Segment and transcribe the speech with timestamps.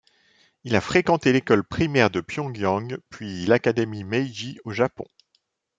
[0.63, 5.05] Il a fréquenté l'école primaire de Pyongyang, puis l'Académie Meiji au Japon.